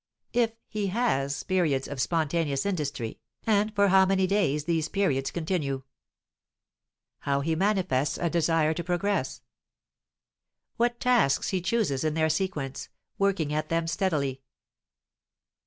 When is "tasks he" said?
10.99-11.61